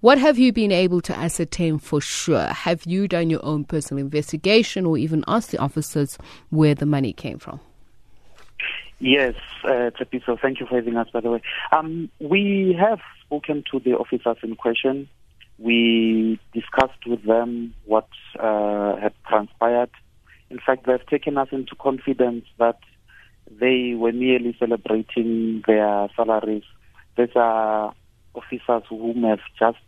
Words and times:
What 0.00 0.18
have 0.18 0.38
you 0.38 0.52
been 0.52 0.70
able 0.70 1.00
to 1.02 1.16
ascertain 1.16 1.78
for 1.78 2.00
sure? 2.00 2.46
Have 2.46 2.84
you 2.86 3.08
done 3.08 3.30
your 3.30 3.44
own 3.44 3.64
personal 3.64 4.00
investigation 4.00 4.86
or 4.86 4.96
even 4.96 5.24
asked 5.26 5.50
the 5.50 5.58
officers 5.58 6.16
where 6.50 6.76
the 6.76 6.86
money 6.86 7.12
came 7.12 7.38
from? 7.38 7.58
Yes, 9.00 9.34
uh, 9.64 9.90
so 10.24 10.36
thank 10.40 10.60
you 10.60 10.66
for 10.66 10.76
having 10.76 10.96
us, 10.96 11.08
by 11.12 11.20
the 11.20 11.30
way. 11.30 11.42
Um, 11.72 12.10
we 12.20 12.76
have 12.78 13.00
spoken 13.24 13.64
to 13.72 13.80
the 13.80 13.94
officers 13.94 14.36
in 14.44 14.54
question. 14.54 15.08
We 15.58 16.38
discussed 16.52 17.04
with 17.04 17.24
them 17.24 17.74
what 17.84 18.08
uh, 18.38 18.96
had 18.96 19.14
transpired. 19.28 19.90
In 20.50 20.60
fact, 20.64 20.86
they've 20.86 21.04
taken 21.06 21.38
us 21.38 21.48
into 21.50 21.74
confidence 21.74 22.44
that 22.58 22.78
they 23.50 23.94
were 23.96 24.12
merely 24.12 24.54
celebrating 24.60 25.64
their 25.66 26.08
salaries. 26.14 26.64
These 27.16 27.34
are 27.34 27.94
officers 28.34 28.82
who 28.88 29.14
have 29.26 29.40
just 29.58 29.78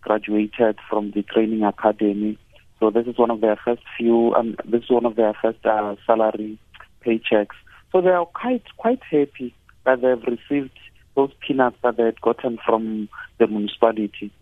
graduated 0.00 0.78
from 0.88 1.10
the 1.12 1.22
training 1.22 1.62
academy. 1.62 2.38
So 2.80 2.90
this 2.90 3.06
is 3.06 3.18
one 3.18 3.30
of 3.30 3.40
their 3.40 3.58
first 3.64 3.82
few, 3.96 4.34
um, 4.34 4.56
this 4.64 4.82
is 4.84 4.90
one 4.90 5.06
of 5.06 5.16
their 5.16 5.34
first 5.40 5.64
uh, 5.64 5.96
salary 6.06 6.58
paychecks. 7.04 7.56
So 7.92 8.00
they 8.00 8.10
are 8.10 8.26
quite 8.26 8.64
quite 8.76 9.00
happy 9.10 9.54
that 9.84 10.02
they've 10.02 10.38
received 10.38 10.78
those 11.14 11.30
peanuts 11.46 11.76
that 11.82 11.96
they 11.96 12.04
had 12.04 12.20
gotten 12.20 12.58
from 12.64 13.08
the 13.38 13.46
municipality. 13.46 14.32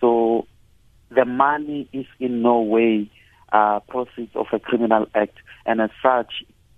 So 0.00 0.46
the 1.10 1.24
money 1.24 1.88
is 1.92 2.06
in 2.18 2.42
no 2.42 2.60
way 2.60 3.10
uh, 3.52 3.80
proceeds 3.80 4.34
of 4.34 4.46
a 4.52 4.58
criminal 4.58 5.06
act, 5.14 5.36
and 5.66 5.80
as 5.80 5.90
such, 6.02 6.32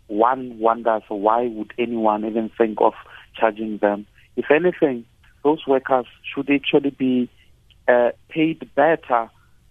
one 0.08 0.58
wonders 0.58 1.02
why 1.08 1.46
would 1.46 1.72
anyone 1.78 2.24
even 2.24 2.50
think 2.58 2.78
of 2.80 2.94
charging 3.38 3.78
them. 3.78 4.06
If 4.36 4.46
anything, 4.50 5.06
those 5.44 5.66
workers 5.66 6.06
should 6.34 6.50
actually 6.50 6.90
be 6.90 7.30
uh, 7.86 8.10
paid 8.28 8.68
better 8.74 9.30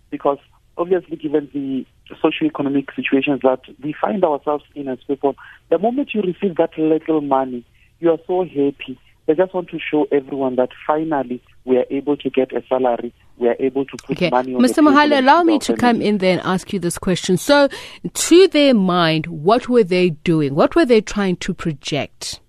because 0.09 0.37
obviously 0.77 1.17
given 1.17 1.49
the 1.53 1.85
socio-economic 2.21 2.91
situations 2.95 3.41
that 3.43 3.61
we 3.81 3.93
find 3.99 4.23
ourselves 4.23 4.63
in 4.75 4.87
as 4.87 4.99
people, 5.07 5.35
the 5.69 5.79
moment 5.79 6.13
you 6.13 6.21
receive 6.21 6.55
that 6.57 6.77
little 6.77 7.21
money, 7.21 7.65
you 7.99 8.11
are 8.11 8.19
so 8.27 8.43
happy. 8.43 8.99
They 9.25 9.35
just 9.35 9.53
want 9.53 9.69
to 9.69 9.79
show 9.79 10.05
everyone 10.11 10.57
that 10.57 10.69
finally 10.85 11.41
we 11.63 11.77
are 11.77 11.85
able 11.89 12.17
to 12.17 12.29
get 12.29 12.51
a 12.51 12.61
salary. 12.67 13.13
We 13.37 13.47
are 13.47 13.55
able 13.57 13.85
to 13.85 13.97
put 13.97 14.17
okay. 14.17 14.29
money 14.29 14.53
on 14.53 14.61
Mr. 14.61 14.85
Mohale, 14.85 15.17
allow 15.17 15.43
me 15.43 15.59
to 15.59 15.75
come 15.75 16.01
in 16.01 16.17
there 16.17 16.33
and 16.33 16.41
ask 16.41 16.73
you 16.73 16.79
this 16.79 16.97
question. 16.97 17.37
So, 17.37 17.69
to 18.13 18.47
their 18.49 18.73
mind, 18.73 19.27
what 19.27 19.69
were 19.69 19.83
they 19.83 20.11
doing? 20.11 20.53
What 20.53 20.75
were 20.75 20.85
they 20.85 21.01
trying 21.01 21.37
to 21.37 21.53
project? 21.53 22.41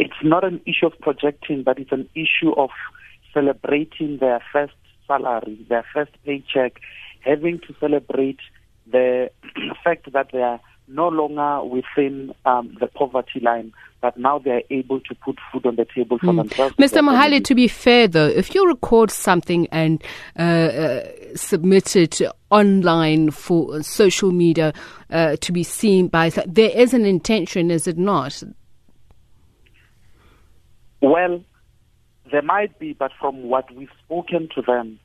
It's 0.00 0.22
not 0.22 0.44
an 0.44 0.62
issue 0.64 0.86
of 0.86 0.98
projecting, 0.98 1.62
but 1.62 1.78
it's 1.78 1.92
an 1.92 2.08
issue 2.14 2.52
of 2.56 2.70
celebrating 3.34 4.16
their 4.16 4.40
first 4.50 4.72
salary, 5.06 5.66
their 5.68 5.84
first 5.92 6.12
paycheck, 6.24 6.80
having 7.20 7.58
to 7.66 7.74
celebrate 7.78 8.38
the 8.90 9.30
fact 9.84 10.10
that 10.10 10.28
they 10.32 10.40
are 10.40 10.58
no 10.88 11.08
longer 11.08 11.62
within 11.64 12.34
um, 12.46 12.74
the 12.80 12.86
poverty 12.86 13.40
line, 13.40 13.74
but 14.00 14.16
now 14.16 14.38
they 14.38 14.50
are 14.50 14.62
able 14.70 15.00
to 15.00 15.14
put 15.16 15.36
food 15.52 15.66
on 15.66 15.76
the 15.76 15.86
table 15.94 16.18
for 16.18 16.32
mm. 16.32 16.36
themselves. 16.38 16.74
Mr. 16.76 17.02
Mohale, 17.06 17.44
to 17.44 17.54
be 17.54 17.68
fair 17.68 18.08
though, 18.08 18.26
if 18.26 18.54
you 18.54 18.66
record 18.66 19.10
something 19.10 19.68
and 19.70 20.02
uh, 20.38 20.42
uh, 20.42 21.08
submit 21.34 21.94
it 21.94 22.22
online 22.48 23.30
for 23.30 23.82
social 23.82 24.32
media 24.32 24.72
uh, 25.10 25.36
to 25.36 25.52
be 25.52 25.62
seen 25.62 26.08
by, 26.08 26.30
there 26.30 26.70
is 26.70 26.94
an 26.94 27.04
intention, 27.04 27.70
is 27.70 27.86
it 27.86 27.98
not? 27.98 28.42
Well, 31.00 31.42
there 32.30 32.42
might 32.42 32.78
be, 32.78 32.92
but 32.92 33.12
from 33.18 33.44
what 33.44 33.74
we've 33.74 33.88
spoken 34.04 34.48
to 34.54 34.62
them, 34.62 34.98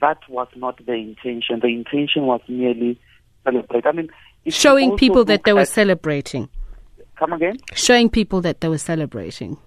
that 0.00 0.18
was 0.28 0.48
not 0.56 0.84
the 0.84 0.94
intention. 0.94 1.60
The 1.60 1.68
intention 1.68 2.26
was 2.26 2.40
merely 2.48 3.00
celebrate. 3.44 3.86
I 3.86 3.92
mean, 3.92 4.08
showing 4.48 4.96
people 4.96 5.24
that 5.26 5.44
they 5.44 5.52
were 5.52 5.64
celebrating. 5.64 6.48
Come 7.16 7.32
again? 7.34 7.58
Showing 7.74 8.08
people 8.08 8.40
that 8.40 8.60
they 8.60 8.68
were 8.68 8.78
celebrating. 8.78 9.58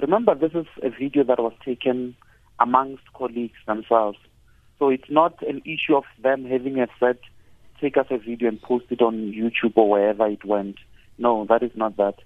Remember, 0.00 0.34
this 0.34 0.52
is 0.54 0.66
a 0.82 0.90
video 0.90 1.24
that 1.24 1.38
was 1.38 1.52
taken 1.64 2.16
amongst 2.58 3.04
colleagues 3.14 3.58
themselves. 3.66 4.18
So 4.78 4.88
it's 4.88 5.08
not 5.10 5.40
an 5.46 5.62
issue 5.64 5.94
of 5.94 6.04
them 6.22 6.44
having 6.44 6.80
a 6.80 6.88
set, 6.98 7.18
take 7.80 7.96
us 7.96 8.06
a 8.10 8.18
video 8.18 8.48
and 8.48 8.60
post 8.60 8.86
it 8.90 9.02
on 9.02 9.32
YouTube 9.32 9.76
or 9.76 9.88
wherever 9.90 10.26
it 10.26 10.44
went. 10.44 10.76
No, 11.18 11.46
that 11.48 11.62
is 11.62 11.70
not 11.74 11.96
that. 11.96 12.16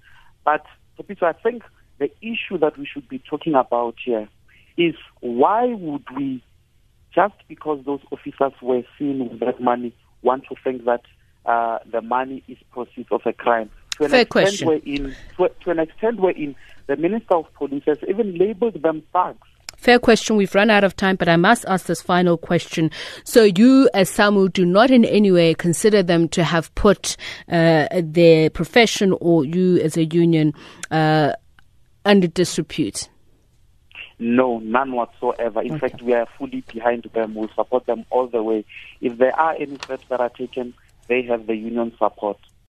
But, 0.44 0.64
so 0.96 1.26
I 1.26 1.32
think 1.32 1.62
the 1.98 2.10
issue 2.20 2.58
that 2.58 2.76
we 2.78 2.86
should 2.86 3.08
be 3.08 3.18
talking 3.18 3.54
about 3.54 3.96
here 4.04 4.28
is 4.76 4.94
why 5.20 5.66
would 5.66 6.04
we, 6.16 6.42
just 7.14 7.34
because 7.48 7.84
those 7.84 8.00
officers 8.10 8.52
were 8.60 8.82
seen 8.98 9.28
with 9.28 9.40
that 9.40 9.60
money, 9.60 9.94
want 10.22 10.44
to 10.48 10.56
think 10.64 10.84
that 10.84 11.02
uh, 11.46 11.78
the 11.90 12.00
money 12.00 12.42
is 12.48 12.58
proceeds 12.72 13.08
of 13.10 13.20
a 13.26 13.32
crime? 13.32 13.70
To 13.98 14.04
an 14.04 14.10
Fair 14.10 14.24
question. 14.24 14.68
Wherein, 14.68 15.14
to, 15.36 15.50
to 15.62 15.70
an 15.70 15.78
extent 15.78 16.18
wherein 16.18 16.56
the 16.86 16.96
Minister 16.96 17.36
of 17.36 17.52
Police 17.54 17.84
has 17.86 17.98
even 18.08 18.36
labeled 18.36 18.82
them 18.82 19.02
thugs. 19.12 19.38
Fair 19.76 19.98
question. 19.98 20.36
We've 20.36 20.54
run 20.54 20.70
out 20.70 20.82
of 20.82 20.96
time, 20.96 21.16
but 21.16 21.28
I 21.28 21.36
must 21.36 21.64
ask 21.66 21.86
this 21.86 22.00
final 22.00 22.38
question. 22.38 22.90
So, 23.24 23.42
you, 23.42 23.90
as 23.92 24.10
SAMWU 24.10 24.52
do 24.52 24.64
not 24.64 24.90
in 24.90 25.04
any 25.04 25.30
way 25.30 25.54
consider 25.54 26.02
them 26.02 26.28
to 26.30 26.42
have 26.42 26.74
put 26.74 27.16
uh, 27.50 27.86
their 27.92 28.50
profession 28.50 29.14
or 29.20 29.44
you 29.44 29.78
as 29.80 29.96
a 29.96 30.04
union 30.06 30.54
uh, 30.90 31.32
under 32.04 32.26
disrepute? 32.26 33.08
No, 34.18 34.58
none 34.60 34.92
whatsoever. 34.92 35.60
In 35.60 35.72
okay. 35.72 35.88
fact, 35.88 36.02
we 36.02 36.14
are 36.14 36.26
fully 36.38 36.62
behind 36.72 37.10
them. 37.12 37.34
We'll 37.34 37.50
support 37.54 37.86
them 37.86 38.04
all 38.10 38.26
the 38.26 38.42
way. 38.42 38.64
If 39.00 39.18
there 39.18 39.36
are 39.38 39.54
any 39.54 39.76
steps 39.76 40.04
that 40.08 40.20
are 40.20 40.28
taken, 40.28 40.74
they 41.08 41.22
have 41.22 41.46
the 41.46 41.56
union 41.56 41.92
support. 41.98 42.38